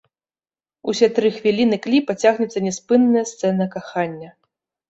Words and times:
Усе 0.93 1.09
тры 1.19 1.29
хвіліны 1.35 1.77
кліпа 1.85 2.11
цягнецца 2.23 2.65
няспынная 2.69 3.25
сцэна 3.33 3.69
кахання. 3.77 4.29